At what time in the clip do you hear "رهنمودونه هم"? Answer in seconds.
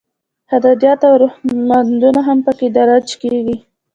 1.23-2.37